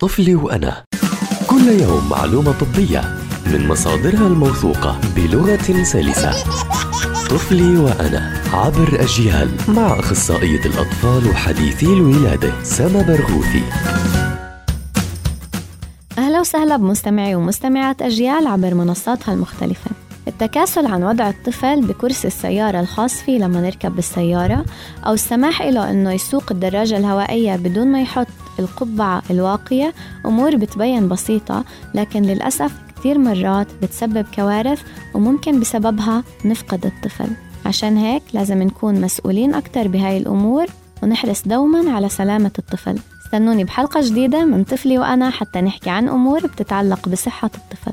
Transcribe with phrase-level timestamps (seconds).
[0.00, 0.84] طفلي وأنا.
[1.46, 6.32] كل يوم معلومة طبية من مصادرها الموثوقة بلغة سلسة.
[7.30, 13.62] طفلي وأنا عبر أجيال مع أخصائية الأطفال وحديثي الولادة سما برغوثي.
[16.18, 19.90] أهلا وسهلا بمستمعي ومستمعات أجيال عبر منصاتها المختلفة.
[20.28, 24.64] التكاسل عن وضع الطفل بكرسي السيارة الخاص فيه لما نركب بالسيارة
[25.06, 28.26] أو السماح له أنه يسوق الدراجة الهوائية بدون ما يحط
[28.58, 29.94] القبعة الواقية.
[30.26, 34.82] أمور بتبين بسيطة لكن للأسف كثير مرات بتسبب كوارث
[35.14, 37.28] وممكن بسببها نفقد الطفل.
[37.66, 40.66] عشان هيك لازم نكون مسؤولين أكتر بهاي الأمور
[41.02, 42.98] ونحرص دوما على سلامة الطفل.
[43.26, 47.92] استنوني بحلقة جديدة من طفلي وأنا حتى نحكي عن أمور بتتعلق بصحة الطفل.